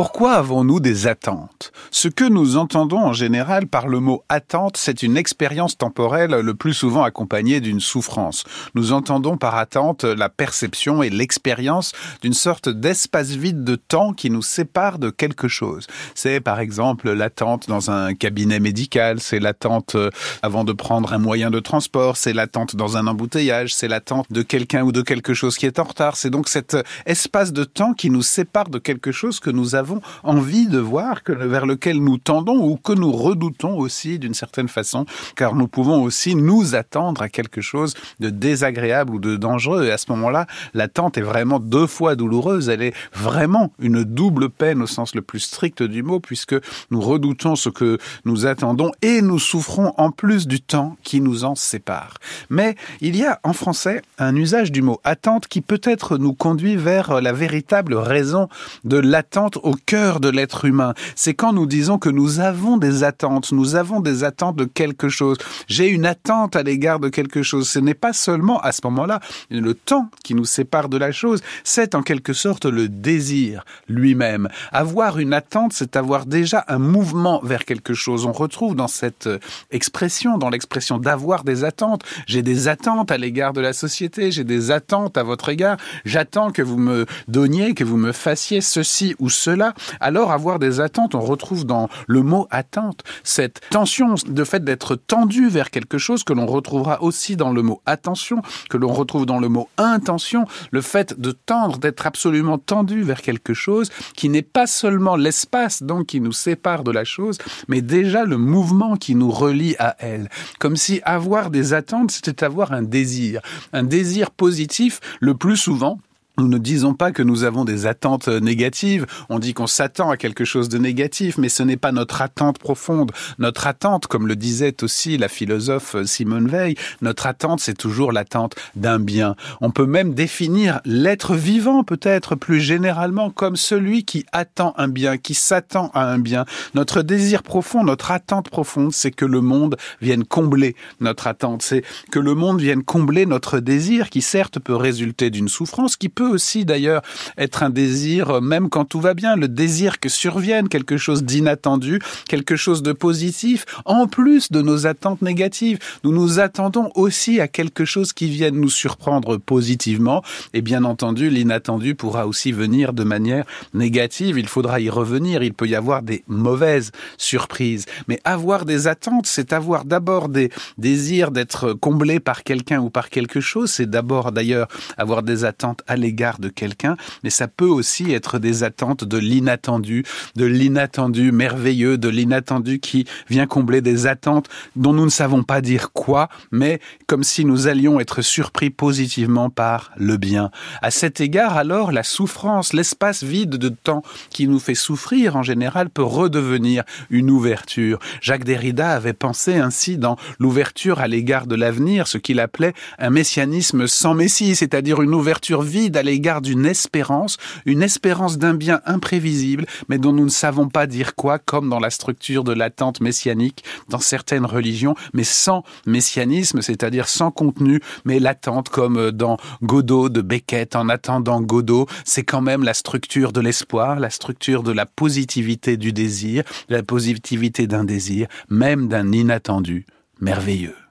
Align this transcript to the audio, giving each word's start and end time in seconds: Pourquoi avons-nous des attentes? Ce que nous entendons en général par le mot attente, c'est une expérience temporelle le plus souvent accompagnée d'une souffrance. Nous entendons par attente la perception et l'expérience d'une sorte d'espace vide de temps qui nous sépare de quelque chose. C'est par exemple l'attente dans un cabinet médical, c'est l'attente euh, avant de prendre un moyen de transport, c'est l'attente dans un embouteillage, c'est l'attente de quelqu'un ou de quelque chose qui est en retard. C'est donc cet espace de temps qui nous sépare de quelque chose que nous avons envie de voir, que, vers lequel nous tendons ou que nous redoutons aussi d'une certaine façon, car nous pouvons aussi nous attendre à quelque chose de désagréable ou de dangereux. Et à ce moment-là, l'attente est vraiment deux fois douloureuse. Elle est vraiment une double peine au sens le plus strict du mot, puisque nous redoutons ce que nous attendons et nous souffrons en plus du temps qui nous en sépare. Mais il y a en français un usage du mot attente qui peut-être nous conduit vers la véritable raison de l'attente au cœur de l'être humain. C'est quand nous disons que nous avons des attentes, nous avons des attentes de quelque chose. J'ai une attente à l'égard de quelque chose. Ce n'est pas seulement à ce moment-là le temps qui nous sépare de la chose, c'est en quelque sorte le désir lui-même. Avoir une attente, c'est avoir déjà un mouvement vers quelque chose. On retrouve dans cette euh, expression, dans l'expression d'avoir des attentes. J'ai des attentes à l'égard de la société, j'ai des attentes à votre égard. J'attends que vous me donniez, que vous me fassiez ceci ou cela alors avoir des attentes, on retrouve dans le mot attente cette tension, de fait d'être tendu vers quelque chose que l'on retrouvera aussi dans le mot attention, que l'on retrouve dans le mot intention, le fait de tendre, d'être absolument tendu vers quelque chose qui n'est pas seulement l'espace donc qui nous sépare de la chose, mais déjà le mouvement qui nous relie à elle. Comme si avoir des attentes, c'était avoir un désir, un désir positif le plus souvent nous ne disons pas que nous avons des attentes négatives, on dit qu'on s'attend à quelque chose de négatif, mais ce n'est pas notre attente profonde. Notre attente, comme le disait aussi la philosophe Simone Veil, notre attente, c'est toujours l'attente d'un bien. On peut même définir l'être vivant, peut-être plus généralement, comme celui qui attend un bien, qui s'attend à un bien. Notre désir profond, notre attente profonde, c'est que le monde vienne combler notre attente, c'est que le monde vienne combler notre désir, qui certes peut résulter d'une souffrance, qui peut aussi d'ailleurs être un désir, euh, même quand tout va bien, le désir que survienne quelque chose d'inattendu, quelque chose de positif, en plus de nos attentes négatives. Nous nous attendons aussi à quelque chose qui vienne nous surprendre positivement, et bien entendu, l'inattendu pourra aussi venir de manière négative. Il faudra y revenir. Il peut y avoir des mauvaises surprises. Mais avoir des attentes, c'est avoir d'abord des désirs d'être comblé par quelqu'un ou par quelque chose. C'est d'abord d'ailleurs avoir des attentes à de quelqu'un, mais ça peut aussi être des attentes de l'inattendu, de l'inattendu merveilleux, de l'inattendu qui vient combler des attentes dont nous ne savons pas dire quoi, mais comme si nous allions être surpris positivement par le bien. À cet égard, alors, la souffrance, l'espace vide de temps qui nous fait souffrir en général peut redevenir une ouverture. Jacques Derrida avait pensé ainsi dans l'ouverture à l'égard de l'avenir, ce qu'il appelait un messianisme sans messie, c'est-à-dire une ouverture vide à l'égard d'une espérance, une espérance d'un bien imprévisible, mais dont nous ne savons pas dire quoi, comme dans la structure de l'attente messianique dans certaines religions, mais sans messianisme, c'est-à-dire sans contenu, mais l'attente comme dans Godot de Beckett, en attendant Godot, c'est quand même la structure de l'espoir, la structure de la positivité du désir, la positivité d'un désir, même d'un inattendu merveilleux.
Pourquoi 0.00 0.34
avons-nous 0.34 0.78
des 0.78 1.08
attentes? 1.08 1.57
Ce 1.90 2.08
que 2.08 2.24
nous 2.24 2.56
entendons 2.56 2.98
en 2.98 3.12
général 3.12 3.66
par 3.66 3.88
le 3.88 4.00
mot 4.00 4.22
attente, 4.28 4.76
c'est 4.76 5.02
une 5.02 5.16
expérience 5.16 5.78
temporelle 5.78 6.32
le 6.32 6.54
plus 6.54 6.74
souvent 6.74 7.02
accompagnée 7.02 7.60
d'une 7.60 7.80
souffrance. 7.80 8.44
Nous 8.74 8.92
entendons 8.92 9.38
par 9.38 9.56
attente 9.56 10.04
la 10.04 10.28
perception 10.28 11.02
et 11.02 11.10
l'expérience 11.10 11.92
d'une 12.22 12.34
sorte 12.34 12.68
d'espace 12.68 13.30
vide 13.30 13.64
de 13.64 13.76
temps 13.76 14.12
qui 14.12 14.30
nous 14.30 14.42
sépare 14.42 14.98
de 14.98 15.10
quelque 15.10 15.48
chose. 15.48 15.86
C'est 16.14 16.40
par 16.40 16.60
exemple 16.60 17.10
l'attente 17.10 17.68
dans 17.68 17.90
un 17.90 18.14
cabinet 18.14 18.60
médical, 18.60 19.20
c'est 19.20 19.40
l'attente 19.40 19.94
euh, 19.94 20.10
avant 20.42 20.64
de 20.64 20.72
prendre 20.72 21.12
un 21.12 21.18
moyen 21.18 21.50
de 21.50 21.60
transport, 21.60 22.16
c'est 22.16 22.34
l'attente 22.34 22.76
dans 22.76 22.96
un 22.96 23.06
embouteillage, 23.06 23.74
c'est 23.74 23.88
l'attente 23.88 24.26
de 24.30 24.42
quelqu'un 24.42 24.82
ou 24.82 24.92
de 24.92 25.02
quelque 25.02 25.32
chose 25.32 25.56
qui 25.56 25.66
est 25.66 25.78
en 25.78 25.84
retard. 25.84 26.16
C'est 26.16 26.30
donc 26.30 26.48
cet 26.48 26.76
espace 27.06 27.52
de 27.52 27.64
temps 27.64 27.94
qui 27.94 28.10
nous 28.10 28.22
sépare 28.22 28.68
de 28.68 28.78
quelque 28.78 29.12
chose 29.12 29.40
que 29.40 29.50
nous 29.50 29.74
avons 29.74 30.00
envie 30.22 30.66
de 30.66 30.78
voir, 30.78 31.22
que, 31.22 31.32
vers 31.32 31.64
lequel 31.64 31.77
nous 31.86 32.18
tendons 32.18 32.64
ou 32.64 32.76
que 32.76 32.92
nous 32.92 33.12
redoutons 33.12 33.76
aussi 33.78 34.18
d'une 34.18 34.34
certaine 34.34 34.68
façon, 34.68 35.06
car 35.36 35.54
nous 35.54 35.68
pouvons 35.68 36.02
aussi 36.02 36.34
nous 36.34 36.74
attendre 36.74 37.22
à 37.22 37.28
quelque 37.28 37.60
chose 37.60 37.94
de 38.20 38.30
désagréable 38.30 39.14
ou 39.14 39.18
de 39.18 39.36
dangereux. 39.36 39.86
Et 39.86 39.92
à 39.92 39.98
ce 39.98 40.10
moment-là, 40.10 40.46
l'attente 40.74 41.18
est 41.18 41.22
vraiment 41.22 41.60
deux 41.60 41.86
fois 41.86 42.16
douloureuse. 42.16 42.68
Elle 42.68 42.82
est 42.82 42.94
vraiment 43.12 43.72
une 43.78 44.04
double 44.04 44.50
peine 44.50 44.82
au 44.82 44.86
sens 44.86 45.14
le 45.14 45.22
plus 45.22 45.40
strict 45.40 45.82
du 45.82 46.02
mot, 46.02 46.20
puisque 46.20 46.56
nous 46.90 47.00
redoutons 47.00 47.56
ce 47.56 47.68
que 47.68 47.98
nous 48.24 48.46
attendons 48.46 48.92
et 49.02 49.22
nous 49.22 49.38
souffrons 49.38 49.94
en 49.96 50.10
plus 50.10 50.46
du 50.46 50.60
temps 50.60 50.96
qui 51.02 51.20
nous 51.20 51.44
en 51.44 51.54
sépare. 51.54 52.14
Mais 52.50 52.76
il 53.00 53.16
y 53.16 53.24
a 53.24 53.40
en 53.42 53.52
français 53.52 54.02
un 54.18 54.34
usage 54.36 54.72
du 54.72 54.82
mot 54.82 55.00
attente 55.04 55.46
qui 55.46 55.60
peut-être 55.60 56.18
nous 56.18 56.34
conduit 56.34 56.76
vers 56.76 57.20
la 57.20 57.32
véritable 57.32 57.94
raison 57.94 58.48
de 58.84 58.98
l'attente 58.98 59.58
au 59.62 59.74
cœur 59.86 60.20
de 60.20 60.28
l'être 60.28 60.64
humain. 60.64 60.94
C'est 61.14 61.34
quand 61.34 61.52
nous 61.52 61.66
disons 61.68 61.98
que 61.98 62.08
nous 62.08 62.40
avons 62.40 62.76
des 62.76 63.04
attentes, 63.04 63.52
nous 63.52 63.76
avons 63.76 64.00
des 64.00 64.24
attentes 64.24 64.56
de 64.56 64.64
quelque 64.64 65.08
chose. 65.08 65.38
J'ai 65.68 65.88
une 65.88 66.06
attente 66.06 66.56
à 66.56 66.62
l'égard 66.62 66.98
de 66.98 67.08
quelque 67.08 67.42
chose. 67.42 67.68
Ce 67.68 67.78
n'est 67.78 67.94
pas 67.94 68.12
seulement 68.12 68.60
à 68.60 68.72
ce 68.72 68.80
moment-là 68.84 69.20
le 69.50 69.74
temps 69.74 70.10
qui 70.24 70.34
nous 70.34 70.44
sépare 70.44 70.88
de 70.88 70.96
la 70.96 71.12
chose, 71.12 71.42
c'est 71.64 71.94
en 71.94 72.02
quelque 72.02 72.32
sorte 72.32 72.64
le 72.64 72.88
désir 72.88 73.64
lui-même. 73.88 74.48
Avoir 74.72 75.18
une 75.18 75.32
attente, 75.32 75.72
c'est 75.72 75.96
avoir 75.96 76.26
déjà 76.26 76.64
un 76.68 76.78
mouvement 76.78 77.40
vers 77.42 77.64
quelque 77.64 77.94
chose. 77.94 78.26
On 78.26 78.32
retrouve 78.32 78.74
dans 78.74 78.88
cette 78.88 79.26
euh, 79.26 79.38
expression, 79.70 80.38
dans 80.38 80.48
l'expression 80.48 80.98
d'avoir 80.98 81.44
des 81.44 81.64
attentes. 81.64 82.02
J'ai 82.26 82.42
des 82.42 82.68
attentes 82.68 83.10
à 83.10 83.18
l'égard 83.18 83.52
de 83.52 83.60
la 83.60 83.72
société, 83.72 84.30
j'ai 84.32 84.44
des 84.44 84.70
attentes 84.70 85.18
à 85.18 85.22
votre 85.22 85.48
égard. 85.48 85.76
J'attends 86.04 86.50
que 86.50 86.62
vous 86.62 86.78
me 86.78 87.06
donniez, 87.28 87.74
que 87.74 87.84
vous 87.84 87.96
me 87.96 88.12
fassiez 88.12 88.60
ceci 88.60 89.14
ou 89.18 89.28
cela 89.28 89.74
alors 90.00 90.32
avoir 90.32 90.58
des 90.58 90.80
attentes, 90.80 91.14
on 91.14 91.20
retrouve 91.20 91.57
dans 91.64 91.88
le 92.06 92.22
mot 92.22 92.46
attente 92.50 93.02
cette 93.22 93.60
tension, 93.70 94.14
de 94.26 94.44
fait 94.44 94.64
d'être 94.64 94.96
tendu 94.96 95.48
vers 95.48 95.70
quelque 95.70 95.98
chose 95.98 96.24
que 96.24 96.32
l'on 96.32 96.46
retrouvera 96.46 97.02
aussi 97.02 97.36
dans 97.36 97.52
le 97.52 97.62
mot 97.62 97.80
attention, 97.86 98.42
que 98.70 98.76
l'on 98.76 98.92
retrouve 98.92 99.26
dans 99.26 99.38
le 99.38 99.48
mot 99.48 99.68
intention, 99.76 100.46
le 100.70 100.80
fait 100.80 101.18
de 101.20 101.32
tendre, 101.32 101.78
d'être 101.78 102.06
absolument 102.06 102.58
tendu 102.58 103.02
vers 103.02 103.22
quelque 103.22 103.54
chose 103.54 103.90
qui 104.16 104.28
n'est 104.28 104.42
pas 104.42 104.66
seulement 104.66 105.16
l'espace 105.16 105.82
donc 105.82 106.06
qui 106.06 106.20
nous 106.20 106.32
sépare 106.32 106.84
de 106.84 106.90
la 106.90 107.04
chose, 107.04 107.38
mais 107.68 107.80
déjà 107.80 108.24
le 108.24 108.38
mouvement 108.38 108.96
qui 108.96 109.14
nous 109.14 109.30
relie 109.30 109.76
à 109.78 109.96
elle. 109.98 110.28
Comme 110.58 110.76
si 110.76 111.00
avoir 111.04 111.50
des 111.50 111.72
attentes, 111.72 112.10
c'était 112.10 112.44
avoir 112.44 112.72
un 112.72 112.82
désir, 112.82 113.40
un 113.72 113.82
désir 113.82 114.30
positif 114.30 115.00
le 115.20 115.34
plus 115.34 115.56
souvent 115.56 115.98
nous 116.38 116.48
ne 116.48 116.58
disons 116.58 116.94
pas 116.94 117.10
que 117.10 117.22
nous 117.22 117.42
avons 117.42 117.64
des 117.64 117.86
attentes 117.86 118.28
négatives, 118.28 119.06
on 119.28 119.40
dit 119.40 119.54
qu'on 119.54 119.66
s'attend 119.66 120.10
à 120.10 120.16
quelque 120.16 120.44
chose 120.44 120.68
de 120.68 120.78
négatif, 120.78 121.36
mais 121.36 121.48
ce 121.48 121.64
n'est 121.64 121.76
pas 121.76 121.90
notre 121.90 122.22
attente 122.22 122.58
profonde. 122.58 123.10
Notre 123.38 123.66
attente, 123.66 124.06
comme 124.06 124.28
le 124.28 124.36
disait 124.36 124.82
aussi 124.82 125.18
la 125.18 125.28
philosophe 125.28 125.96
Simone 126.04 126.46
Veil, 126.46 126.76
notre 127.02 127.26
attente, 127.26 127.60
c'est 127.60 127.76
toujours 127.76 128.12
l'attente 128.12 128.54
d'un 128.76 129.00
bien. 129.00 129.34
On 129.60 129.70
peut 129.70 129.86
même 129.86 130.14
définir 130.14 130.80
l'être 130.84 131.34
vivant, 131.34 131.82
peut-être 131.82 132.36
plus 132.36 132.60
généralement, 132.60 133.30
comme 133.30 133.56
celui 133.56 134.04
qui 134.04 134.24
attend 134.32 134.74
un 134.76 134.88
bien, 134.88 135.18
qui 135.18 135.34
s'attend 135.34 135.90
à 135.92 136.04
un 136.04 136.18
bien. 136.18 136.44
Notre 136.74 137.02
désir 137.02 137.42
profond, 137.42 137.82
notre 137.82 138.12
attente 138.12 138.48
profonde, 138.48 138.92
c'est 138.92 139.10
que 139.10 139.24
le 139.24 139.40
monde 139.40 139.76
vienne 140.00 140.24
combler 140.24 140.76
notre 141.00 141.26
attente, 141.26 141.62
c'est 141.62 141.82
que 142.12 142.20
le 142.20 142.34
monde 142.34 142.60
vienne 142.60 142.84
combler 142.84 143.26
notre 143.26 143.58
désir, 143.58 144.08
qui 144.08 144.22
certes 144.22 144.60
peut 144.60 144.76
résulter 144.76 145.30
d'une 145.30 145.48
souffrance, 145.48 145.96
qui 145.96 146.08
peut 146.08 146.27
aussi 146.28 146.64
d'ailleurs 146.64 147.02
être 147.36 147.62
un 147.62 147.70
désir, 147.70 148.30
euh, 148.30 148.40
même 148.40 148.68
quand 148.68 148.84
tout 148.84 149.00
va 149.00 149.14
bien, 149.14 149.36
le 149.36 149.48
désir 149.48 150.00
que 150.00 150.08
survienne 150.08 150.68
quelque 150.68 150.96
chose 150.96 151.24
d'inattendu, 151.24 152.00
quelque 152.28 152.56
chose 152.56 152.82
de 152.82 152.92
positif, 152.92 153.66
en 153.84 154.06
plus 154.06 154.50
de 154.52 154.62
nos 154.62 154.86
attentes 154.86 155.22
négatives. 155.22 155.78
Nous 156.04 156.12
nous 156.12 156.40
attendons 156.40 156.90
aussi 156.94 157.40
à 157.40 157.48
quelque 157.48 157.84
chose 157.84 158.12
qui 158.12 158.28
vienne 158.28 158.56
nous 158.56 158.70
surprendre 158.70 159.36
positivement, 159.36 160.22
et 160.54 160.60
bien 160.60 160.84
entendu, 160.84 161.30
l'inattendu 161.30 161.94
pourra 161.94 162.26
aussi 162.26 162.52
venir 162.52 162.92
de 162.92 163.04
manière 163.04 163.44
négative. 163.74 164.38
Il 164.38 164.48
faudra 164.48 164.80
y 164.80 164.90
revenir. 164.90 165.42
Il 165.42 165.54
peut 165.54 165.66
y 165.66 165.74
avoir 165.74 166.02
des 166.02 166.24
mauvaises 166.28 166.92
surprises. 167.16 167.86
Mais 168.06 168.20
avoir 168.24 168.64
des 168.64 168.86
attentes, 168.86 169.26
c'est 169.26 169.52
avoir 169.52 169.84
d'abord 169.84 170.28
des 170.28 170.50
désirs 170.76 171.30
d'être 171.30 171.72
comblé 171.72 172.20
par 172.20 172.42
quelqu'un 172.42 172.80
ou 172.80 172.90
par 172.90 173.10
quelque 173.10 173.40
chose. 173.40 173.70
C'est 173.70 173.90
d'abord 173.90 174.32
d'ailleurs 174.32 174.68
avoir 174.96 175.22
des 175.22 175.44
attentes 175.44 175.82
à 175.86 175.96
de 176.38 176.48
quelqu'un, 176.48 176.96
mais 177.22 177.30
ça 177.30 177.46
peut 177.46 177.66
aussi 177.66 178.12
être 178.12 178.38
des 178.38 178.64
attentes 178.64 179.04
de 179.04 179.18
l'inattendu, 179.18 180.04
de 180.34 180.44
l'inattendu 180.44 181.30
merveilleux, 181.30 181.96
de 181.96 182.08
l'inattendu 182.08 182.80
qui 182.80 183.06
vient 183.28 183.46
combler 183.46 183.80
des 183.80 184.06
attentes 184.06 184.48
dont 184.74 184.92
nous 184.92 185.04
ne 185.04 185.10
savons 185.10 185.44
pas 185.44 185.60
dire 185.60 185.92
quoi, 185.92 186.28
mais 186.50 186.80
comme 187.06 187.22
si 187.22 187.44
nous 187.44 187.68
allions 187.68 188.00
être 188.00 188.20
surpris 188.20 188.70
positivement 188.70 189.48
par 189.48 189.92
le 189.96 190.16
bien. 190.16 190.50
À 190.82 190.90
cet 190.90 191.20
égard, 191.20 191.56
alors, 191.56 191.92
la 191.92 192.02
souffrance, 192.02 192.72
l'espace 192.72 193.22
vide 193.22 193.56
de 193.56 193.68
temps 193.68 194.02
qui 194.30 194.48
nous 194.48 194.58
fait 194.58 194.74
souffrir 194.74 195.36
en 195.36 195.42
général 195.42 195.88
peut 195.88 196.02
redevenir 196.02 196.82
une 197.10 197.30
ouverture. 197.30 197.98
Jacques 198.20 198.44
Derrida 198.44 198.90
avait 198.90 199.12
pensé 199.12 199.56
ainsi 199.56 199.98
dans 199.98 200.16
l'ouverture 200.40 201.00
à 201.00 201.06
l'égard 201.06 201.46
de 201.46 201.54
l'avenir, 201.54 202.08
ce 202.08 202.18
qu'il 202.18 202.40
appelait 202.40 202.74
un 202.98 203.10
messianisme 203.10 203.86
sans 203.86 204.14
messie, 204.14 204.56
c'est-à-dire 204.56 205.00
une 205.02 205.14
ouverture 205.14 205.62
vide 205.62 205.96
à 205.96 206.02
l'égard 206.08 206.40
d'une 206.40 206.66
espérance, 206.66 207.36
une 207.66 207.82
espérance 207.82 208.38
d'un 208.38 208.54
bien 208.54 208.80
imprévisible, 208.86 209.66
mais 209.88 209.98
dont 209.98 210.12
nous 210.12 210.24
ne 210.24 210.30
savons 210.30 210.68
pas 210.68 210.86
dire 210.86 211.14
quoi, 211.14 211.38
comme 211.38 211.68
dans 211.68 211.80
la 211.80 211.90
structure 211.90 212.44
de 212.44 212.52
l'attente 212.52 213.00
messianique 213.00 213.64
dans 213.88 214.00
certaines 214.00 214.46
religions, 214.46 214.94
mais 215.12 215.24
sans 215.24 215.64
messianisme, 215.86 216.62
c'est-à-dire 216.62 217.08
sans 217.08 217.30
contenu, 217.30 217.80
mais 218.04 218.18
l'attente 218.18 218.68
comme 218.68 219.10
dans 219.10 219.36
Godot 219.62 220.08
de 220.08 220.22
Beckett, 220.22 220.76
en 220.76 220.88
attendant 220.88 221.40
Godot, 221.40 221.86
c'est 222.04 222.24
quand 222.24 222.42
même 222.42 222.62
la 222.62 222.74
structure 222.74 223.32
de 223.32 223.40
l'espoir, 223.40 224.00
la 224.00 224.10
structure 224.10 224.62
de 224.62 224.72
la 224.72 224.86
positivité 224.86 225.76
du 225.76 225.92
désir, 225.92 226.42
la 226.68 226.82
positivité 226.82 227.66
d'un 227.66 227.84
désir, 227.84 228.28
même 228.48 228.88
d'un 228.88 229.12
inattendu 229.12 229.86
merveilleux. 230.20 230.87